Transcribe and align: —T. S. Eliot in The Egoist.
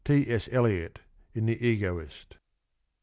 —T. 0.03 0.25
S. 0.27 0.49
Eliot 0.51 0.97
in 1.35 1.45
The 1.45 1.63
Egoist. 1.63 2.37